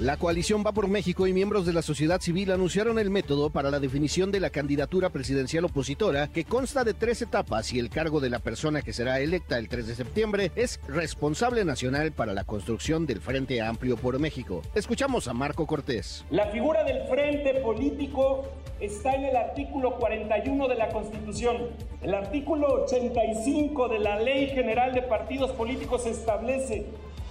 La 0.00 0.16
coalición 0.16 0.64
Va 0.66 0.72
por 0.72 0.88
México 0.88 1.28
y 1.28 1.32
miembros 1.32 1.66
de 1.66 1.72
la 1.72 1.80
sociedad 1.80 2.20
civil 2.20 2.50
anunciaron 2.50 2.98
el 2.98 3.10
método 3.10 3.50
para 3.50 3.70
la 3.70 3.78
definición 3.78 4.32
de 4.32 4.40
la 4.40 4.50
candidatura 4.50 5.10
presidencial 5.10 5.66
opositora 5.66 6.26
que 6.26 6.44
consta 6.44 6.82
de 6.82 6.94
tres 6.94 7.22
etapas 7.22 7.72
y 7.72 7.78
el 7.78 7.90
cargo 7.90 8.18
de 8.18 8.28
la 8.28 8.40
persona 8.40 8.82
que 8.82 8.92
será 8.92 9.20
electa 9.20 9.56
el 9.56 9.68
3 9.68 9.86
de 9.86 9.94
septiembre 9.94 10.50
es 10.56 10.80
responsable 10.88 11.64
nacional 11.64 12.10
para 12.10 12.34
la 12.34 12.42
construcción 12.42 13.06
del 13.06 13.20
Frente 13.20 13.62
Amplio 13.62 13.96
por 13.96 14.18
México. 14.18 14.62
Escuchamos 14.74 15.28
a 15.28 15.32
Marco 15.32 15.64
Cortés. 15.64 16.24
La 16.28 16.48
figura 16.48 16.82
del 16.82 17.06
Frente 17.06 17.60
Político 17.60 18.48
está 18.80 19.14
en 19.14 19.26
el 19.26 19.36
artículo 19.36 19.94
41 20.00 20.66
de 20.66 20.74
la 20.74 20.88
Constitución. 20.88 21.68
El 22.02 22.14
artículo 22.14 22.82
85 22.82 23.88
de 23.88 24.00
la 24.00 24.18
Ley 24.18 24.48
General 24.48 24.92
de 24.92 25.02
Partidos 25.02 25.52
Políticos 25.52 26.04
establece 26.04 26.84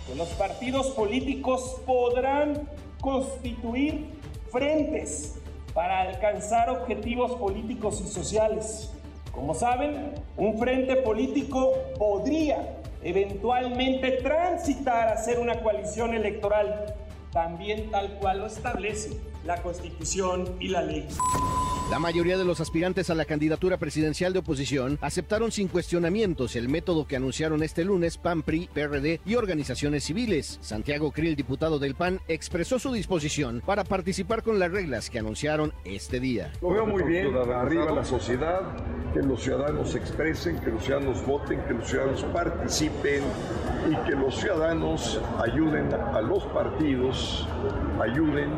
que 0.07 0.15
los 0.15 0.29
partidos 0.29 0.87
políticos 0.91 1.81
podrán 1.85 2.67
constituir 3.01 4.05
frentes 4.51 5.35
para 5.73 6.01
alcanzar 6.01 6.69
objetivos 6.69 7.33
políticos 7.33 8.01
y 8.05 8.07
sociales. 8.07 8.91
Como 9.31 9.55
saben, 9.55 10.13
un 10.37 10.59
frente 10.59 10.97
político 10.97 11.73
podría 11.97 12.79
eventualmente 13.01 14.11
transitar 14.11 15.09
a 15.09 15.17
ser 15.17 15.39
una 15.39 15.61
coalición 15.61 16.13
electoral, 16.13 16.95
también 17.31 17.89
tal 17.91 18.19
cual 18.19 18.39
lo 18.39 18.45
establece 18.45 19.19
la 19.43 19.61
Constitución 19.61 20.55
y 20.59 20.69
la 20.69 20.81
ley. 20.81 21.07
La 21.89 21.99
mayoría 21.99 22.37
de 22.37 22.45
los 22.45 22.61
aspirantes 22.61 23.09
a 23.09 23.15
la 23.15 23.25
candidatura 23.25 23.77
presidencial 23.77 24.31
de 24.31 24.39
oposición 24.39 24.97
aceptaron 25.01 25.51
sin 25.51 25.67
cuestionamientos 25.67 26.55
el 26.55 26.69
método 26.69 27.05
que 27.05 27.17
anunciaron 27.17 27.61
este 27.61 27.83
lunes 27.83 28.17
PAN, 28.17 28.41
PRI, 28.41 28.69
PRD 28.73 29.19
y 29.25 29.35
organizaciones 29.35 30.05
civiles. 30.05 30.59
Santiago 30.61 31.11
Krill, 31.11 31.35
diputado 31.35 31.79
del 31.79 31.95
PAN, 31.95 32.21
expresó 32.29 32.79
su 32.79 32.93
disposición 32.93 33.61
para 33.65 33.83
participar 33.83 34.43
con 34.43 34.59
las 34.59 34.71
reglas 34.71 35.09
que 35.09 35.19
anunciaron 35.19 35.73
este 35.83 36.19
día. 36.21 36.51
Lo 36.61 36.69
veo 36.69 36.87
muy 36.87 37.03
bien, 37.03 37.35
arriba 37.35 37.91
la 37.91 38.05
sociedad, 38.05 38.61
que 39.13 39.19
los 39.19 39.43
ciudadanos 39.43 39.91
se 39.91 39.97
expresen, 39.97 40.59
que 40.61 40.71
los 40.71 40.83
ciudadanos 40.83 41.23
voten, 41.25 41.59
que 41.67 41.73
los 41.73 41.87
ciudadanos 41.87 42.23
participen 42.33 43.21
y 43.91 43.95
que 44.07 44.15
los 44.15 44.35
ciudadanos 44.35 45.19
ayuden 45.37 45.93
a 45.93 46.21
los 46.21 46.43
partidos, 46.45 47.47
ayuden 48.01 48.51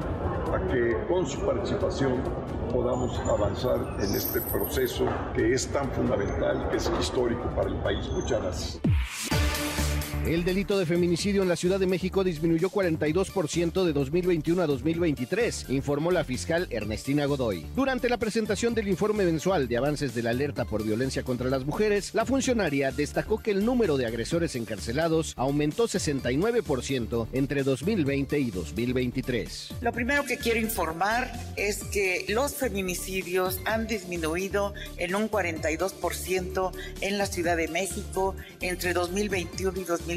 a 0.53 0.71
que 0.71 0.95
con 1.07 1.25
su 1.25 1.43
participación 1.43 2.21
podamos 2.71 3.19
avanzar 3.27 3.97
en 3.99 4.15
este 4.15 4.41
proceso 4.41 5.05
que 5.33 5.53
es 5.53 5.67
tan 5.67 5.89
fundamental, 5.91 6.69
que 6.69 6.77
es 6.77 6.91
histórico 6.99 7.49
para 7.55 7.69
el 7.69 7.77
país. 7.77 8.07
Muchas 8.09 8.41
gracias. 8.41 9.84
El 10.25 10.43
delito 10.43 10.79
de 10.79 10.87
feminicidio 10.87 11.43
en 11.43 11.49
la 11.49 11.55
Ciudad 11.55 11.79
de 11.79 11.85
México 11.85 12.23
disminuyó 12.23 12.71
42% 12.71 13.83
de 13.83 13.93
2021 13.93 14.59
a 14.59 14.65
2023, 14.65 15.67
informó 15.69 16.09
la 16.09 16.23
fiscal 16.23 16.65
Ernestina 16.71 17.25
Godoy. 17.25 17.63
Durante 17.75 18.09
la 18.09 18.17
presentación 18.17 18.73
del 18.73 18.87
informe 18.87 19.23
mensual 19.23 19.67
de 19.67 19.77
avances 19.77 20.15
de 20.15 20.23
la 20.23 20.31
alerta 20.31 20.65
por 20.65 20.83
violencia 20.83 21.21
contra 21.21 21.47
las 21.47 21.63
mujeres, 21.63 22.15
la 22.15 22.25
funcionaria 22.25 22.91
destacó 22.91 23.37
que 23.37 23.51
el 23.51 23.63
número 23.63 23.97
de 23.97 24.07
agresores 24.07 24.55
encarcelados 24.55 25.33
aumentó 25.37 25.83
69% 25.83 27.27
entre 27.31 27.61
2020 27.61 28.39
y 28.39 28.49
2023. 28.49 29.75
Lo 29.81 29.91
primero 29.91 30.25
que 30.25 30.37
quiero 30.37 30.59
informar 30.59 31.31
es 31.55 31.83
que 31.83 32.25
los 32.29 32.55
feminicidios 32.55 33.59
han 33.65 33.85
disminuido 33.85 34.73
en 34.97 35.13
un 35.13 35.29
42% 35.29 36.71
en 37.01 37.17
la 37.19 37.27
Ciudad 37.27 37.57
de 37.57 37.67
México 37.67 38.35
entre 38.59 38.93
2021 38.93 39.81
y 39.81 39.83
2023. 39.83 40.14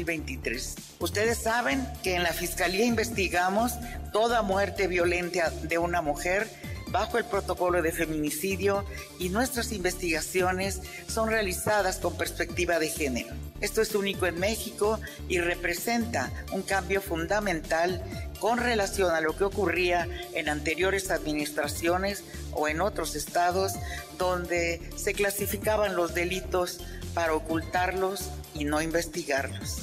Ustedes 0.99 1.37
saben 1.37 1.87
que 2.03 2.15
en 2.15 2.23
la 2.23 2.33
Fiscalía 2.33 2.85
investigamos 2.85 3.73
toda 4.11 4.41
muerte 4.41 4.87
violenta 4.87 5.49
de 5.49 5.77
una 5.77 6.01
mujer 6.01 6.47
bajo 6.91 7.17
el 7.17 7.25
protocolo 7.25 7.81
de 7.81 7.91
feminicidio 7.91 8.85
y 9.19 9.29
nuestras 9.29 9.71
investigaciones 9.71 10.81
son 11.07 11.29
realizadas 11.29 11.97
con 11.97 12.17
perspectiva 12.17 12.79
de 12.79 12.89
género. 12.89 13.48
Esto 13.61 13.81
es 13.81 13.95
único 13.95 14.25
en 14.25 14.39
México 14.39 14.99
y 15.27 15.39
representa 15.39 16.31
un 16.53 16.61
cambio 16.61 17.01
fundamental 17.01 18.03
con 18.39 18.57
relación 18.57 19.13
a 19.13 19.21
lo 19.21 19.35
que 19.35 19.43
ocurría 19.43 20.07
en 20.33 20.49
anteriores 20.49 21.11
administraciones 21.11 22.23
o 22.53 22.67
en 22.67 22.81
otros 22.81 23.15
estados 23.15 23.73
donde 24.17 24.81
se 24.95 25.13
clasificaban 25.13 25.95
los 25.95 26.13
delitos 26.13 26.79
para 27.13 27.33
ocultarlos 27.33 28.29
y 28.53 28.65
no 28.65 28.81
investigarlos. 28.81 29.81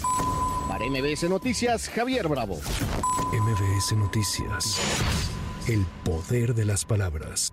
Para 0.68 0.86
MBS 0.86 1.28
Noticias, 1.28 1.88
Javier 1.88 2.28
Bravo. 2.28 2.60
MBS 3.32 3.92
Noticias. 3.96 4.78
El 5.68 5.84
poder 6.04 6.54
de 6.54 6.64
las 6.64 6.84
palabras. 6.84 7.52